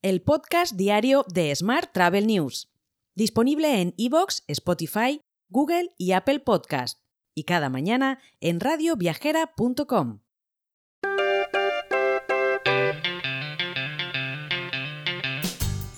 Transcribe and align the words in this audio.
el 0.00 0.22
podcast 0.22 0.74
diario 0.76 1.24
de 1.28 1.54
Smart 1.56 1.92
Travel 1.92 2.28
News, 2.28 2.68
disponible 3.16 3.80
en 3.80 3.94
iVoox, 3.96 4.42
Spotify, 4.46 5.20
Google 5.48 5.90
y 5.98 6.12
Apple 6.12 6.38
Podcast, 6.38 7.00
y 7.34 7.42
cada 7.44 7.68
mañana 7.68 8.20
en 8.40 8.60
radioviajera.com. 8.60 10.20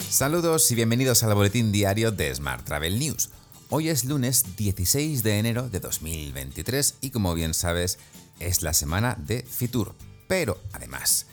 Saludos 0.09 0.71
y 0.71 0.75
bienvenidos 0.75 1.23
al 1.23 1.35
boletín 1.35 1.71
diario 1.71 2.11
de 2.11 2.35
Smart 2.35 2.65
Travel 2.65 2.99
News. 2.99 3.31
Hoy 3.69 3.91
es 3.91 4.07
lunes 4.07 4.57
16 4.57 5.23
de 5.23 5.39
enero 5.39 5.69
de 5.69 5.79
2023 5.79 6.97
y 7.03 7.11
como 7.11 7.35
bien 7.35 7.53
sabes 7.53 7.99
es 8.39 8.63
la 8.63 8.73
semana 8.73 9.17
de 9.19 9.43
Fitur. 9.43 9.95
Pero 10.27 10.59
además, 10.73 11.27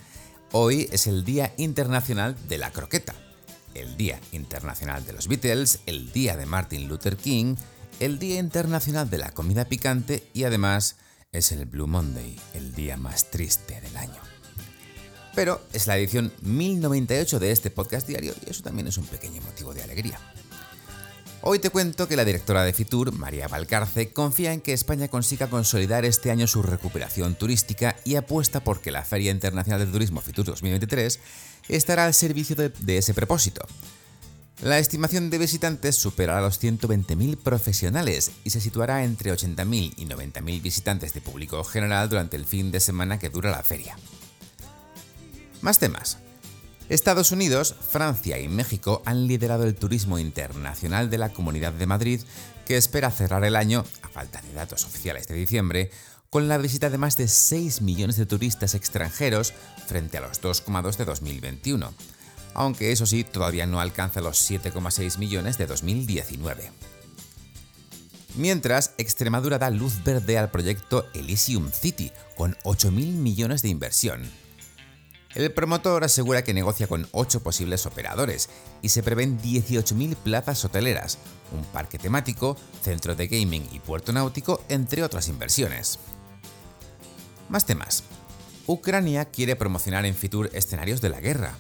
hoy 0.51 0.89
es 0.91 1.07
el 1.07 1.23
Día 1.23 1.53
Internacional 1.57 2.35
de 2.47 2.57
la 2.57 2.71
Croqueta, 2.71 3.15
el 3.73 3.97
Día 3.97 4.19
Internacional 4.31 5.05
de 5.05 5.13
los 5.13 5.27
Beatles, 5.27 5.79
el 5.85 6.11
Día 6.11 6.35
de 6.35 6.45
Martin 6.45 6.87
Luther 6.87 7.17
King, 7.17 7.55
el 7.99 8.19
Día 8.19 8.39
Internacional 8.39 9.09
de 9.09 9.17
la 9.17 9.31
Comida 9.31 9.65
Picante 9.65 10.27
y 10.33 10.43
además 10.43 10.97
es 11.31 11.51
el 11.51 11.65
Blue 11.65 11.87
Monday, 11.87 12.39
el 12.53 12.73
día 12.73 12.97
más 12.97 13.29
triste 13.29 13.79
del 13.81 13.97
año 13.97 14.27
pero 15.37 15.61
es 15.71 15.85
la 15.85 15.95
edición 15.95 16.33
1098 16.41 17.37
de 17.37 17.51
este 17.51 17.69
podcast 17.69 18.07
diario 18.07 18.33
y 18.43 18.49
eso 18.49 18.63
también 18.63 18.87
es 18.87 18.97
un 18.97 19.05
pequeño 19.05 19.39
motivo 19.43 19.71
de 19.71 19.83
alegría. 19.83 20.19
Hoy 21.49 21.59
te 21.59 21.69
cuento 21.69 22.09
que 22.09 22.17
la 22.17 22.25
directora 22.25 22.63
de 22.63 22.73
Fitur, 22.73 23.13
María 23.13 23.47
Valcarce, 23.47 24.11
confía 24.11 24.51
en 24.51 24.59
que 24.59 24.73
España 24.73 25.07
consiga 25.07 25.49
consolidar 25.49 26.03
este 26.03 26.29
año 26.29 26.45
su 26.45 26.61
recuperación 26.61 27.35
turística 27.35 27.95
y 28.03 28.15
apuesta 28.15 28.65
por 28.65 28.81
que 28.81 28.91
la 28.91 29.05
Feria 29.05 29.31
Internacional 29.31 29.79
de 29.79 29.89
Turismo 29.89 30.19
Fitur 30.19 30.43
2023 30.43 31.21
estará 31.69 32.03
al 32.03 32.13
servicio 32.13 32.57
de, 32.57 32.67
de 32.67 32.97
ese 32.97 33.13
propósito. 33.13 33.65
La 34.61 34.77
estimación 34.77 35.29
de 35.29 35.37
visitantes 35.37 35.95
superará 35.95 36.41
los 36.41 36.61
120.000 36.61 37.37
profesionales 37.37 38.31
y 38.43 38.49
se 38.49 38.59
situará 38.59 39.05
entre 39.05 39.31
80.000 39.31 39.93
y 39.95 40.05
90.000 40.05 40.61
visitantes 40.61 41.13
de 41.13 41.21
público 41.21 41.63
general 41.63 42.09
durante 42.09 42.35
el 42.35 42.43
fin 42.43 42.73
de 42.73 42.81
semana 42.81 43.19
que 43.19 43.29
dura 43.29 43.51
la 43.51 43.63
feria. 43.63 43.97
Más 45.61 45.79
temas. 45.79 46.17
Estados 46.89 47.33
Unidos, 47.33 47.75
Francia 47.91 48.39
y 48.39 48.47
México 48.47 49.01
han 49.05 49.27
liderado 49.27 49.65
el 49.65 49.75
turismo 49.75 50.19
internacional 50.19 51.09
de 51.09 51.17
la 51.17 51.33
Comunidad 51.33 51.73
de 51.73 51.85
Madrid, 51.85 52.21
que 52.65 52.77
espera 52.77 53.11
cerrar 53.11 53.43
el 53.43 53.57
año, 53.57 53.83
a 54.03 54.07
falta 54.07 54.41
de 54.41 54.53
datos 54.53 54.85
oficiales 54.85 55.27
de 55.27 55.35
diciembre, 55.35 55.91
con 56.29 56.47
la 56.47 56.57
visita 56.57 56.89
de 56.89 56.97
más 56.97 57.17
de 57.17 57.27
6 57.27 57.81
millones 57.81 58.15
de 58.15 58.25
turistas 58.25 58.73
extranjeros 58.73 59.53
frente 59.85 60.17
a 60.17 60.21
los 60.21 60.41
2,2 60.41 60.95
de 60.95 61.03
2021, 61.03 61.93
aunque 62.53 62.93
eso 62.93 63.05
sí 63.05 63.25
todavía 63.25 63.65
no 63.65 63.81
alcanza 63.81 64.21
los 64.21 64.49
7,6 64.49 65.17
millones 65.17 65.57
de 65.57 65.67
2019. 65.67 66.71
Mientras, 68.35 68.93
Extremadura 68.97 69.57
da 69.57 69.69
luz 69.71 70.03
verde 70.05 70.37
al 70.37 70.51
proyecto 70.51 71.05
Elysium 71.13 71.69
City, 71.71 72.11
con 72.37 72.55
8.000 72.63 72.91
millones 73.13 73.61
de 73.61 73.69
inversión, 73.69 74.29
el 75.35 75.51
promotor 75.51 76.03
asegura 76.03 76.43
que 76.43 76.53
negocia 76.53 76.87
con 76.87 77.07
8 77.11 77.41
posibles 77.43 77.85
operadores 77.85 78.49
y 78.81 78.89
se 78.89 79.03
prevén 79.03 79.39
18.000 79.39 80.15
plazas 80.15 80.63
hoteleras, 80.65 81.17
un 81.51 81.63
parque 81.65 81.97
temático, 81.99 82.57
centro 82.81 83.15
de 83.15 83.27
gaming 83.27 83.67
y 83.71 83.79
puerto 83.79 84.13
náutico, 84.13 84.63
entre 84.69 85.03
otras 85.03 85.27
inversiones. 85.27 85.99
Más 87.49 87.65
temas. 87.65 88.03
Ucrania 88.65 89.25
quiere 89.25 89.55
promocionar 89.55 90.05
en 90.05 90.15
Fitur 90.15 90.49
escenarios 90.53 91.01
de 91.01 91.09
la 91.09 91.21
guerra. 91.21 91.53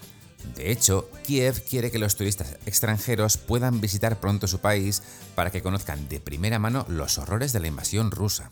De 0.55 0.71
hecho, 0.71 1.09
Kiev 1.23 1.63
quiere 1.69 1.91
que 1.91 1.99
los 1.99 2.15
turistas 2.15 2.57
extranjeros 2.65 3.37
puedan 3.37 3.81
visitar 3.81 4.19
pronto 4.19 4.47
su 4.47 4.59
país 4.59 5.03
para 5.35 5.51
que 5.51 5.61
conozcan 5.61 6.07
de 6.09 6.19
primera 6.19 6.59
mano 6.59 6.85
los 6.89 7.17
horrores 7.17 7.53
de 7.53 7.59
la 7.59 7.67
invasión 7.67 8.11
rusa 8.11 8.51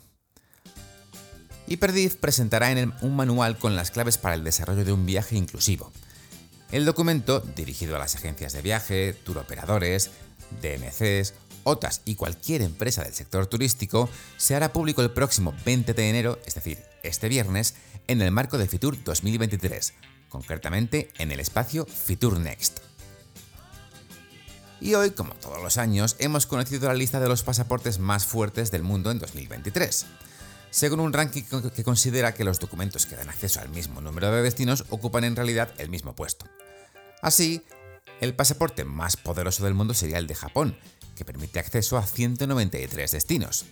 y 1.68 1.78
Perdiz 1.78 2.16
presentará 2.16 2.72
en 2.72 2.94
un 3.02 3.16
manual 3.16 3.58
con 3.58 3.76
las 3.76 3.92
claves 3.92 4.18
para 4.18 4.36
el 4.36 4.44
desarrollo 4.44 4.86
de 4.86 4.92
un 4.92 5.06
viaje 5.06 5.36
inclusivo. 5.36 5.92
El 6.72 6.86
documento, 6.86 7.40
dirigido 7.40 7.96
a 7.96 8.00
las 8.00 8.16
agencias 8.16 8.54
de 8.54 8.62
viaje, 8.62 9.14
turoperadores, 9.14 10.12
DMCs, 10.62 11.34
OTAS 11.64 12.02
y 12.06 12.16
cualquier 12.16 12.62
empresa 12.62 13.04
del 13.04 13.14
sector 13.14 13.48
turístico, 13.48 14.10
se 14.38 14.56
hará 14.56 14.74
público 14.74 15.02
el 15.02 15.12
próximo 15.12 15.54
20 15.66 15.94
de 15.94 16.10
enero, 16.10 16.40
es 16.46 16.56
decir, 16.56 16.84
este 17.04 17.30
viernes, 17.30 17.76
en 18.08 18.22
el 18.22 18.32
marco 18.32 18.58
de 18.58 18.68
Fitur 18.68 19.04
2023, 19.04 19.94
concretamente 20.30 21.10
en 21.18 21.32
el 21.32 21.40
espacio 21.40 21.86
Fitur 21.86 22.40
Next. 22.40 22.80
Y 24.82 24.94
hoy, 24.94 25.12
como 25.12 25.34
todos 25.36 25.64
los 25.64 25.78
años, 25.78 26.16
hemos 26.20 26.46
conocido 26.46 26.88
la 26.88 26.94
lista 26.94 27.20
de 27.20 27.30
los 27.30 27.42
pasaportes 27.42 27.98
más 27.98 28.26
fuertes 28.26 28.70
del 28.70 28.84
mundo 28.84 29.10
en 29.10 29.20
2023 29.20 30.06
según 30.76 31.00
un 31.00 31.14
ranking 31.14 31.44
que 31.74 31.86
considera 31.86 32.34
que 32.34 32.44
los 32.44 32.60
documentos 32.60 33.06
que 33.06 33.16
dan 33.16 33.30
acceso 33.30 33.62
al 33.62 33.70
mismo 33.70 34.02
número 34.02 34.30
de 34.30 34.42
destinos 34.42 34.84
ocupan 34.90 35.24
en 35.24 35.38
realidad 35.38 35.72
el 35.78 35.88
mismo 35.88 36.14
puesto. 36.16 36.48
Así, 37.22 37.62
el 38.20 38.36
pasaporte 38.36 38.84
más 38.84 39.16
poderoso 39.16 39.64
del 39.64 39.74
mundo 39.74 39.94
sería 39.94 40.18
el 40.18 40.28
de 40.28 40.36
Japón, 40.36 40.78
que 41.16 41.24
permite 41.24 41.60
acceso 41.60 41.98
a 41.98 42.06
193 42.06 43.10
destinos. 43.10 43.64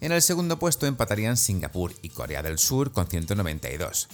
En 0.00 0.12
el 0.12 0.22
segundo 0.22 0.60
puesto 0.60 0.86
empatarían 0.86 1.36
Singapur 1.36 1.92
y 2.02 2.10
Corea 2.10 2.40
del 2.40 2.58
Sur 2.58 2.92
con 2.92 3.08
192. 3.08 4.06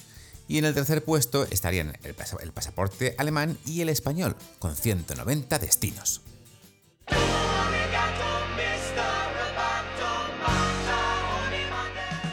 Y 0.48 0.56
en 0.56 0.64
el 0.64 0.72
tercer 0.72 1.04
puesto 1.04 1.47
estarían 1.50 1.98
el, 2.04 2.14
pasaporte 2.54 3.14
alemán 3.19 3.59
y 3.66 3.82
el 3.82 3.91
español, 3.91 4.34
con 4.60 4.74
190 4.74 5.59
destinos. 5.59 6.22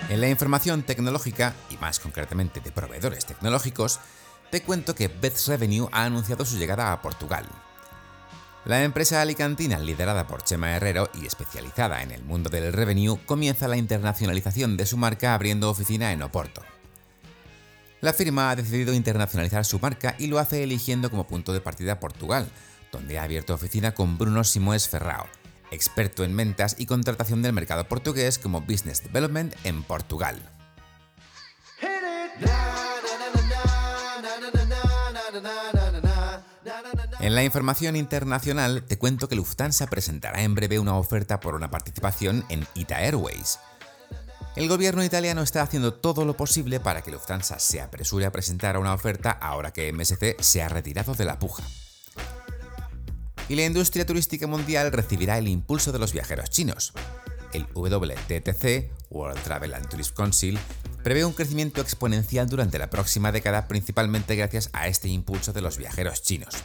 En 0.10 0.22
la 0.22 0.28
información 0.28 0.82
tecnológica, 0.82 1.54
y 1.70 1.78
más 1.78 2.00
concretamente 2.00 2.62
de 2.62 2.72
proveedores 2.72 3.28
tecnológicos, 3.28 4.00
te 4.50 4.64
cuento 4.64 4.96
que 4.96 5.08
Beth 5.08 5.38
Revenue 5.46 5.88
ha 5.92 6.06
anunciado 6.06 6.46
su 6.46 6.58
llegada 6.58 6.92
a 6.92 7.00
Portugal. 7.04 7.48
La 8.66 8.84
empresa 8.84 9.22
alicantina 9.22 9.78
liderada 9.78 10.26
por 10.26 10.44
Chema 10.44 10.76
Herrero 10.76 11.12
y 11.14 11.28
especializada 11.28 12.02
en 12.02 12.10
el 12.10 12.24
mundo 12.24 12.50
del 12.50 12.74
revenue 12.74 13.20
comienza 13.28 13.68
la 13.68 13.78
internacionalización 13.78 14.78
de 14.78 14.88
su 14.88 14.98
marca 14.98 15.36
abriendo 15.36 15.70
oficina 15.70 16.12
en 16.12 16.24
Oporto. 16.24 16.64
La 18.02 18.12
firma 18.12 18.50
ha 18.50 18.56
decidido 18.56 18.96
internacionalizar 18.96 19.64
su 19.64 19.80
marca 19.80 20.16
y 20.18 20.26
lo 20.26 20.40
hace 20.40 20.64
eligiendo 20.64 21.12
como 21.12 21.28
punto 21.28 21.54
de 21.54 21.62
partida 21.62 22.00
Portugal, 22.00 22.50
donde 22.92 23.20
ha 23.20 23.24
abierto 23.24 23.54
oficina 23.54 23.94
con 23.94 24.18
Bruno 24.18 24.44
Simoes 24.44 24.90
Ferrao, 24.90 25.28
experto 25.72 26.24
en 26.24 26.36
ventas 26.36 26.76
y 26.78 26.86
contratación 26.86 27.42
del 27.42 27.54
mercado 27.54 27.88
portugués 27.88 28.38
como 28.40 28.62
Business 28.62 29.04
Development 29.04 29.54
en 29.64 29.84
Portugal. 29.84 30.42
En 37.20 37.36
la 37.36 37.44
información 37.44 37.96
internacional 37.96 38.84
te 38.84 38.98
cuento 38.98 39.28
que 39.28 39.36
Lufthansa 39.36 39.88
presentará 39.88 40.42
en 40.42 40.56
breve 40.56 40.80
una 40.80 40.96
oferta 40.96 41.40
por 41.40 41.54
una 41.54 41.70
participación 41.70 42.46
en 42.50 42.66
Ita 42.76 43.00
Airways. 43.00 43.60
El 44.56 44.68
gobierno 44.68 45.04
italiano 45.04 45.42
está 45.42 45.62
haciendo 45.62 45.94
todo 45.94 46.26
lo 46.26 46.36
posible 46.36 46.80
para 46.80 47.02
que 47.02 47.12
Lufthansa 47.12 47.60
se 47.60 47.82
apresure 47.82 48.26
a 48.26 48.32
presentar 48.32 48.78
una 48.78 48.94
oferta 48.94 49.32
ahora 49.32 49.72
que 49.72 49.92
MSC 49.94 50.42
se 50.42 50.62
ha 50.62 50.70
retirado 50.70 51.14
de 51.14 51.26
la 51.26 51.40
puja 51.40 51.64
y 53.50 53.56
la 53.56 53.66
industria 53.66 54.06
turística 54.06 54.48
mundial 54.48 54.92
recibirá 54.92 55.38
el 55.38 55.48
impulso 55.48 55.92
de 55.92 56.00
los 56.00 56.14
viajeros 56.14 56.50
chinos. 56.50 56.94
El 57.52 57.66
WTTC, 57.74 58.92
World 59.10 59.42
Travel 59.44 59.74
and 59.74 59.90
Tourism 59.90 60.14
Council, 60.14 60.60
prevé 61.04 61.26
un 61.26 61.34
crecimiento 61.34 61.82
exponencial 61.82 62.48
durante 62.48 62.78
la 62.78 62.92
próxima 62.92 63.32
década 63.32 63.68
principalmente 63.68 64.36
gracias 64.36 64.70
a 64.74 64.88
este 64.88 65.08
impulso 65.08 65.52
de 65.52 65.62
los 65.62 65.78
viajeros 65.78 66.22
chinos. 66.22 66.56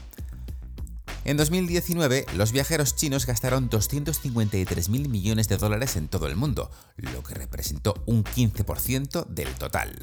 En 1.24 1.38
2019, 1.38 2.26
los 2.36 2.52
viajeros 2.52 2.96
chinos 2.96 3.24
gastaron 3.24 3.70
253.000 3.70 5.08
millones 5.08 5.48
de 5.48 5.56
dólares 5.56 5.96
en 5.96 6.08
todo 6.08 6.26
el 6.26 6.36
mundo, 6.36 6.70
lo 6.96 7.22
que 7.22 7.32
representó 7.32 7.94
un 8.04 8.24
15% 8.24 9.26
del 9.28 9.48
total. 9.54 10.02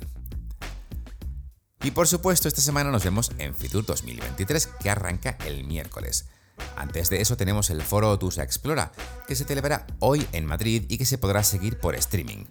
Y 1.83 1.91
por 1.91 2.07
supuesto, 2.07 2.47
esta 2.47 2.61
semana 2.61 2.89
nos 2.89 3.03
vemos 3.03 3.31
en 3.37 3.53
Fitur 3.53 3.85
2023, 3.85 4.67
que 4.81 4.89
arranca 4.89 5.37
el 5.45 5.63
miércoles. 5.63 6.25
Antes 6.75 7.09
de 7.09 7.21
eso 7.21 7.37
tenemos 7.37 7.69
el 7.69 7.81
foro 7.81 8.17
Tusa 8.17 8.43
Explora, 8.43 8.91
que 9.27 9.35
se 9.35 9.45
celebrará 9.45 9.87
hoy 9.99 10.25
en 10.31 10.45
Madrid 10.45 10.85
y 10.89 10.97
que 10.97 11.05
se 11.05 11.17
podrá 11.17 11.43
seguir 11.43 11.79
por 11.79 11.95
streaming. 11.95 12.45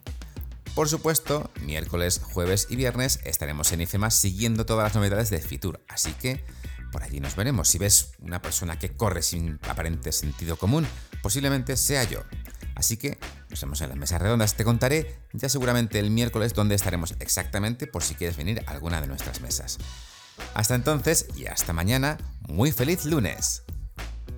Por 0.75 0.89
supuesto, 0.89 1.51
miércoles, 1.63 2.21
jueves 2.23 2.67
y 2.71 2.77
viernes 2.77 3.21
estaremos 3.25 3.73
en 3.73 3.81
IFEMA 3.81 4.11
siguiendo 4.11 4.67
todas 4.67 4.85
las 4.85 4.95
novedades 4.95 5.31
de 5.31 5.41
Fitur, 5.41 5.81
así 5.89 6.13
que 6.13 6.45
por 6.93 7.03
allí 7.03 7.21
nos 7.21 7.37
veremos. 7.37 7.69
Si 7.69 7.79
ves 7.79 8.13
una 8.21 8.41
persona 8.43 8.79
que 8.79 8.91
corre 8.91 9.23
sin 9.23 9.59
aparente 9.69 10.13
sentido 10.13 10.57
común, 10.57 10.87
posiblemente 11.23 11.77
sea 11.77 12.05
yo. 12.05 12.23
Así 12.75 12.97
que 12.97 13.19
nos 13.51 13.61
vemos 13.61 13.81
en 13.81 13.91
las 13.91 13.99
mesas 13.99 14.23
redondas. 14.23 14.55
Te 14.55 14.65
contaré 14.65 15.19
ya 15.33 15.49
seguramente 15.49 15.99
el 15.99 16.11
miércoles 16.11 16.55
dónde 16.55 16.75
estaremos 16.75 17.15
exactamente 17.21 17.87
por 17.87 18.03
si 18.03 18.15
quieres 18.15 18.37
venir 18.37 18.63
a 18.67 18.71
alguna 18.71 19.01
de 19.01 19.07
nuestras 19.07 19.41
mesas. 19.41 19.79
Hasta 20.55 20.75
entonces 20.75 21.27
y 21.37 21.47
hasta 21.47 21.73
mañana, 21.73 22.17
muy 22.49 22.73
feliz 22.73 23.05
lunes. 23.05 23.63